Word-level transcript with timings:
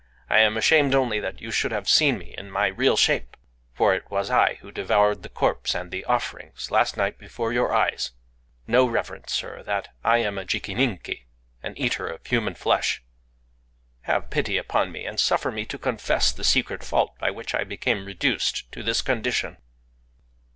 I 0.31 0.39
am 0.39 0.57
ashamed 0.57 0.95
only 0.95 1.19
that 1.19 1.39
you 1.41 1.51
should 1.51 1.71
have 1.71 1.87
seen 1.87 2.17
me 2.17 2.33
in 2.35 2.49
my 2.49 2.65
real 2.65 2.97
shape,—for 2.97 3.93
it 3.93 4.09
was 4.09 4.31
I 4.31 4.55
who 4.55 4.71
devoured 4.71 5.21
the 5.21 5.29
corpse 5.29 5.75
and 5.75 5.91
the 5.91 6.03
offerings 6.05 6.71
last 6.71 6.97
night 6.97 7.19
before 7.19 7.53
your 7.53 7.71
eyes... 7.71 8.09
Know, 8.65 8.87
reverend 8.87 9.29
Sir, 9.29 9.61
that 9.61 9.89
I 10.03 10.17
am 10.17 10.39
a 10.39 10.43
jikininki,—an 10.43 11.77
eater 11.77 12.07
of 12.07 12.25
human 12.25 12.55
flesh. 12.55 13.03
Have 14.09 14.31
pity 14.31 14.57
upon 14.57 14.91
me, 14.91 15.05
and 15.05 15.19
suffer 15.19 15.51
me 15.51 15.65
to 15.65 15.77
confess 15.77 16.31
the 16.31 16.43
secret 16.43 16.83
fault 16.83 17.15
by 17.19 17.29
which 17.29 17.53
I 17.53 17.63
became 17.63 18.05
reduced 18.05 18.71
to 18.71 18.81
this 18.81 19.03
condition. 19.03 19.57